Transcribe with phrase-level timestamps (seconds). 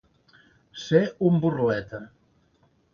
[0.85, 2.05] Ser un burleta.